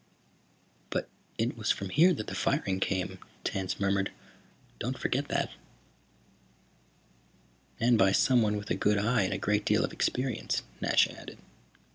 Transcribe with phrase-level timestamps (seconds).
[0.89, 1.07] "But
[1.37, 4.11] it was from here that the firing came," Tance murmured.
[4.79, 5.51] "Don't forget that."
[7.79, 11.37] "And by someone with a good eye and a great deal of experience," Nasha added.